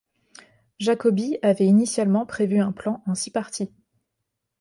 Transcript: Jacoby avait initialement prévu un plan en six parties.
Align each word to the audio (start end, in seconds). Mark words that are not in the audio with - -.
Jacoby 0.79 1.37
avait 1.43 1.67
initialement 1.67 2.25
prévu 2.25 2.59
un 2.59 2.71
plan 2.71 3.03
en 3.05 3.13
six 3.13 3.29
parties. 3.29 3.71